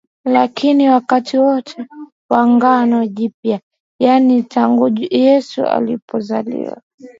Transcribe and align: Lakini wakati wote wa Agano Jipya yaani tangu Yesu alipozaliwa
Lakini 0.25 0.89
wakati 0.89 1.37
wote 1.37 1.87
wa 2.29 2.41
Agano 2.43 3.05
Jipya 3.07 3.59
yaani 3.99 4.43
tangu 4.43 4.91
Yesu 5.11 5.65
alipozaliwa 5.65 6.81